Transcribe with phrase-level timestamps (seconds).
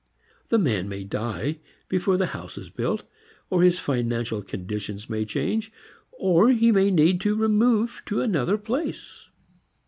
[0.49, 3.03] The man may die before the house is built,
[3.51, 5.71] or his financial conditions may change,
[6.11, 9.29] or he may need to remove to another place.